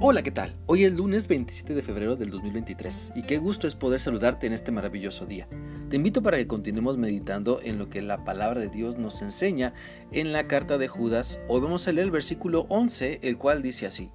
[0.00, 0.54] Hola, ¿qué tal?
[0.66, 4.52] Hoy es lunes 27 de febrero del 2023 y qué gusto es poder saludarte en
[4.52, 5.48] este maravilloso día.
[5.90, 9.74] Te invito para que continuemos meditando en lo que la palabra de Dios nos enseña
[10.12, 11.40] en la carta de Judas.
[11.48, 14.12] Hoy vamos a leer el versículo 11, el cual dice así.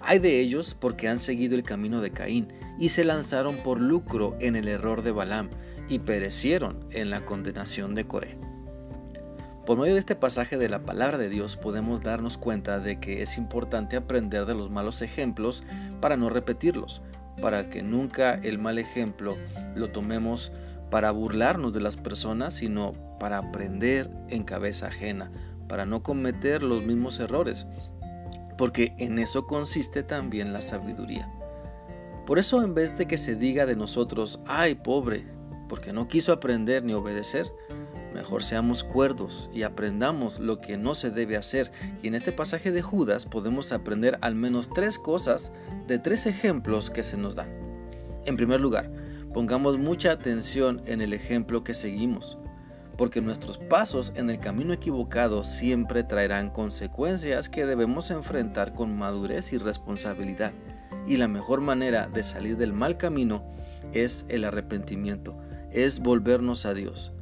[0.00, 4.36] Hay de ellos porque han seguido el camino de Caín y se lanzaron por lucro
[4.40, 5.50] en el error de Balaam
[5.88, 8.43] y perecieron en la condenación de Coré.
[9.66, 13.22] Por medio de este pasaje de la palabra de Dios podemos darnos cuenta de que
[13.22, 15.64] es importante aprender de los malos ejemplos
[16.02, 17.00] para no repetirlos,
[17.40, 19.38] para que nunca el mal ejemplo
[19.74, 20.52] lo tomemos
[20.90, 25.32] para burlarnos de las personas, sino para aprender en cabeza ajena,
[25.66, 27.66] para no cometer los mismos errores,
[28.58, 31.32] porque en eso consiste también la sabiduría.
[32.26, 35.24] Por eso en vez de que se diga de nosotros, ay pobre,
[35.70, 37.46] porque no quiso aprender ni obedecer,
[38.14, 41.72] Mejor seamos cuerdos y aprendamos lo que no se debe hacer.
[42.00, 45.52] Y en este pasaje de Judas podemos aprender al menos tres cosas
[45.88, 47.50] de tres ejemplos que se nos dan.
[48.24, 48.88] En primer lugar,
[49.34, 52.38] pongamos mucha atención en el ejemplo que seguimos,
[52.96, 59.52] porque nuestros pasos en el camino equivocado siempre traerán consecuencias que debemos enfrentar con madurez
[59.52, 60.52] y responsabilidad.
[61.08, 63.44] Y la mejor manera de salir del mal camino
[63.92, 65.36] es el arrepentimiento,
[65.72, 67.12] es volvernos a Dios.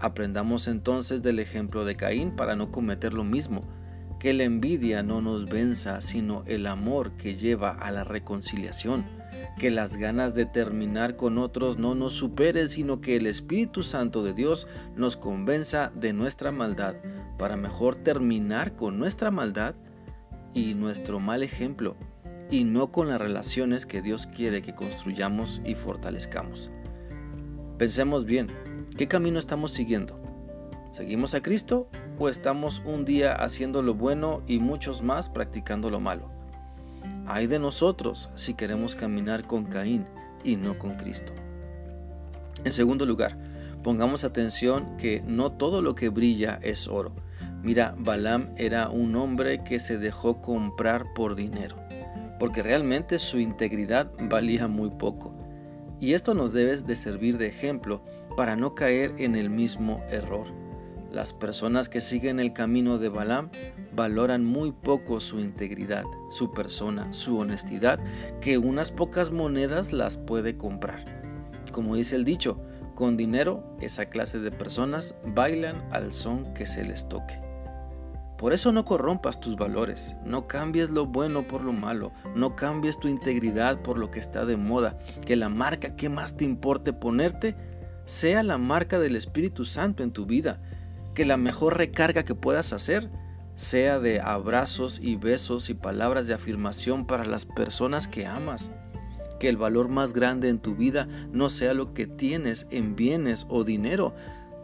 [0.00, 3.62] Aprendamos entonces del ejemplo de Caín para no cometer lo mismo,
[4.18, 9.04] que la envidia no nos venza, sino el amor que lleva a la reconciliación,
[9.58, 14.22] que las ganas de terminar con otros no nos supere, sino que el Espíritu Santo
[14.22, 16.94] de Dios nos convenza de nuestra maldad,
[17.38, 19.74] para mejor terminar con nuestra maldad
[20.54, 21.96] y nuestro mal ejemplo,
[22.50, 26.70] y no con las relaciones que Dios quiere que construyamos y fortalezcamos.
[27.78, 28.48] Pensemos bien,
[28.96, 30.20] ¿Qué camino estamos siguiendo?
[30.92, 35.98] ¿Seguimos a Cristo o estamos un día haciendo lo bueno y muchos más practicando lo
[35.98, 36.30] malo?
[37.26, 40.04] Hay de nosotros si queremos caminar con Caín
[40.44, 41.32] y no con Cristo.
[42.62, 43.36] En segundo lugar,
[43.82, 47.10] pongamos atención que no todo lo que brilla es oro.
[47.64, 51.74] Mira, Balaam era un hombre que se dejó comprar por dinero,
[52.38, 55.33] porque realmente su integridad valía muy poco.
[56.00, 58.02] Y esto nos debe de servir de ejemplo
[58.36, 60.46] para no caer en el mismo error.
[61.10, 63.48] Las personas que siguen el camino de Balaam
[63.94, 68.00] valoran muy poco su integridad, su persona, su honestidad,
[68.40, 71.04] que unas pocas monedas las puede comprar.
[71.70, 72.60] Como dice el dicho,
[72.96, 77.43] con dinero esa clase de personas bailan al son que se les toque.
[78.38, 82.98] Por eso no corrompas tus valores, no cambies lo bueno por lo malo, no cambies
[82.98, 86.92] tu integridad por lo que está de moda, que la marca que más te importe
[86.92, 87.56] ponerte
[88.04, 90.60] sea la marca del Espíritu Santo en tu vida,
[91.14, 93.08] que la mejor recarga que puedas hacer
[93.56, 98.70] sea de abrazos y besos y palabras de afirmación para las personas que amas.
[99.38, 103.46] Que el valor más grande en tu vida no sea lo que tienes en bienes
[103.48, 104.14] o dinero,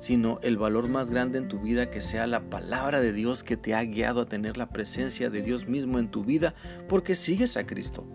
[0.01, 3.59] sino el valor más grande en tu vida que sea la palabra de Dios que
[3.59, 6.55] te ha guiado a tener la presencia de Dios mismo en tu vida
[6.89, 8.07] porque sigues a Cristo.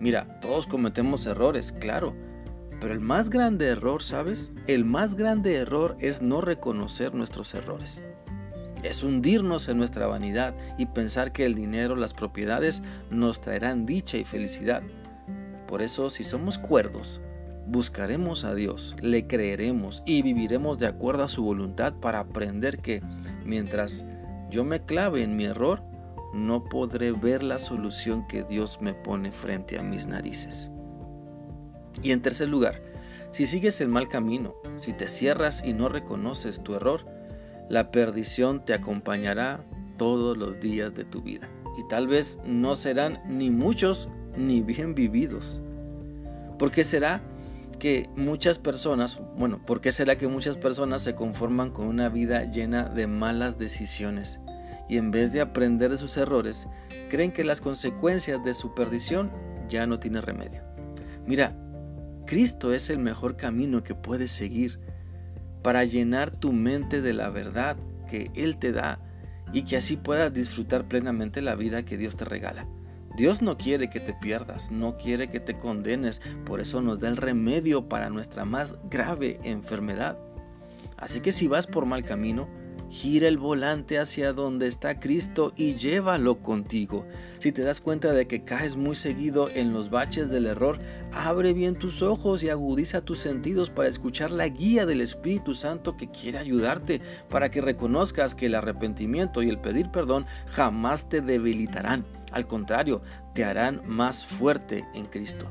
[0.00, 2.16] Mira, todos cometemos errores, claro,
[2.80, 4.52] pero el más grande error, ¿sabes?
[4.66, 8.02] El más grande error es no reconocer nuestros errores.
[8.82, 14.18] Es hundirnos en nuestra vanidad y pensar que el dinero, las propiedades nos traerán dicha
[14.18, 14.82] y felicidad.
[15.68, 17.20] Por eso, si somos cuerdos,
[17.66, 23.02] buscaremos a Dios, le creeremos y viviremos de acuerdo a su voluntad para aprender que
[23.44, 24.04] mientras
[24.50, 25.82] yo me clave en mi error,
[26.32, 30.70] no podré ver la solución que Dios me pone frente a mis narices.
[32.02, 32.82] Y en tercer lugar,
[33.30, 37.06] si sigues el mal camino, si te cierras y no reconoces tu error,
[37.68, 39.64] la perdición te acompañará
[39.96, 41.48] todos los días de tu vida.
[41.78, 45.62] Y tal vez no serán ni muchos ni bien vividos.
[46.58, 47.22] ¿Por qué será
[47.82, 52.44] que muchas personas, bueno, por qué será que muchas personas se conforman con una vida
[52.44, 54.38] llena de malas decisiones?
[54.88, 56.68] Y en vez de aprender de sus errores,
[57.10, 59.32] creen que las consecuencias de su perdición
[59.68, 60.62] ya no tienen remedio.
[61.26, 61.56] Mira,
[62.24, 64.78] Cristo es el mejor camino que puedes seguir
[65.64, 67.76] para llenar tu mente de la verdad
[68.08, 69.00] que Él te da
[69.52, 72.64] y que así puedas disfrutar plenamente la vida que Dios te regala.
[73.16, 77.08] Dios no quiere que te pierdas, no quiere que te condenes, por eso nos da
[77.08, 80.18] el remedio para nuestra más grave enfermedad.
[80.96, 82.48] Así que si vas por mal camino,
[82.92, 87.06] Gira el volante hacia donde está Cristo y llévalo contigo.
[87.38, 90.78] Si te das cuenta de que caes muy seguido en los baches del error,
[91.10, 95.96] abre bien tus ojos y agudiza tus sentidos para escuchar la guía del Espíritu Santo
[95.96, 97.00] que quiere ayudarte
[97.30, 102.04] para que reconozcas que el arrepentimiento y el pedir perdón jamás te debilitarán.
[102.32, 103.02] Al contrario,
[103.34, 105.50] te harán más fuerte en Cristo.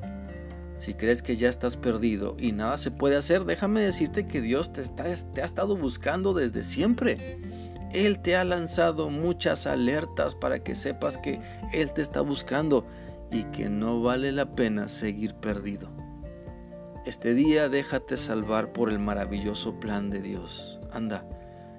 [0.75, 4.73] Si crees que ya estás perdido y nada se puede hacer, déjame decirte que Dios
[4.73, 7.39] te, está, te ha estado buscando desde siempre.
[7.93, 11.39] Él te ha lanzado muchas alertas para que sepas que
[11.71, 12.87] Él te está buscando
[13.31, 15.91] y que no vale la pena seguir perdido.
[17.05, 20.79] Este día déjate salvar por el maravilloso plan de Dios.
[20.91, 21.27] Anda,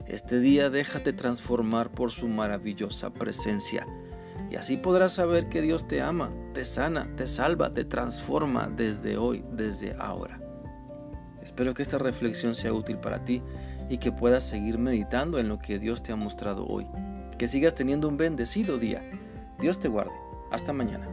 [0.06, 3.86] este día déjate transformar por su maravillosa presencia
[4.50, 9.16] y así podrás saber que Dios te ama, te sana, te salva, te transforma desde
[9.16, 10.40] hoy, desde ahora.
[11.42, 13.42] Espero que esta reflexión sea útil para ti
[13.88, 16.86] y que puedas seguir meditando en lo que Dios te ha mostrado hoy.
[17.36, 19.02] Que sigas teniendo un bendecido día.
[19.58, 20.12] Dios te guarde.
[20.50, 21.08] Hasta mañana.